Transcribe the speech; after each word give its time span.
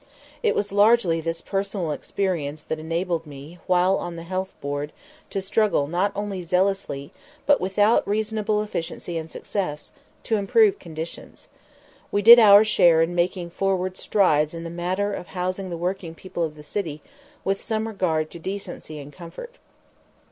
It 0.41 0.55
was 0.55 0.71
largely 0.71 1.21
this 1.21 1.41
personal 1.43 1.91
experience 1.91 2.63
that 2.63 2.79
enabled 2.79 3.27
me 3.27 3.59
while 3.67 3.97
on 3.97 4.15
the 4.15 4.23
Health 4.23 4.51
Board 4.59 4.91
to 5.29 5.39
struggle 5.41 5.85
not 5.85 6.11
only 6.15 6.41
zealously, 6.41 7.13
but 7.45 7.61
with 7.61 7.77
reasonable 8.07 8.63
efficiency 8.63 9.15
and 9.19 9.29
success, 9.29 9.91
to 10.23 10.37
improve 10.37 10.79
conditions. 10.79 11.49
We 12.11 12.23
did 12.23 12.39
our 12.39 12.63
share 12.63 13.03
in 13.03 13.13
making 13.13 13.51
forward 13.51 13.95
strides 13.95 14.55
in 14.55 14.63
the 14.63 14.71
matter 14.71 15.13
of 15.13 15.27
housing 15.37 15.69
the 15.69 15.77
working 15.77 16.15
people 16.15 16.41
of 16.43 16.55
the 16.55 16.63
city 16.63 17.03
with 17.45 17.61
some 17.61 17.87
regard 17.87 18.31
to 18.31 18.39
decency 18.39 18.97
and 18.97 19.13
comfort. 19.13 19.59